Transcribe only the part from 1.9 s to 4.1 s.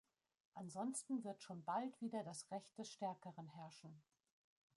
wieder das Recht des Stärkeren herrschen.